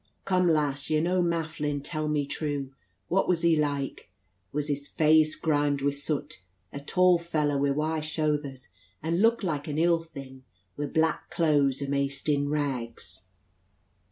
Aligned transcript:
"Come, 0.25 0.47
lass, 0.47 0.89
yer 0.89 0.99
no 0.99 1.21
mafflin; 1.21 1.79
tell 1.81 2.07
me 2.07 2.25
true. 2.25 2.73
What 3.07 3.27
was 3.27 3.43
he 3.43 3.55
like? 3.55 4.09
Was 4.51 4.67
his 4.67 4.89
feyace 4.89 5.39
grimed 5.39 5.83
wi' 5.83 5.91
sut? 5.91 6.37
a 6.73 6.79
tall 6.79 7.19
fella 7.19 7.55
wi' 7.59 7.69
wide 7.69 8.03
shouthers, 8.03 8.69
and 9.03 9.21
lukt 9.21 9.43
like 9.43 9.67
an 9.67 9.77
ill 9.77 10.01
thing, 10.01 10.43
wi' 10.75 10.87
black 10.87 11.29
clothes 11.29 11.83
amaist 11.83 12.29
in 12.33 12.49
rags?" 12.49 13.25